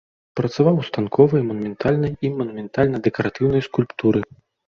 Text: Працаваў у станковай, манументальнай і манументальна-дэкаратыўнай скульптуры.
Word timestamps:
Працаваў 0.39 0.75
у 0.83 0.85
станковай, 0.87 1.41
манументальнай 1.49 2.13
і 2.27 2.33
манументальна-дэкаратыўнай 2.39 3.61
скульптуры. 3.67 4.19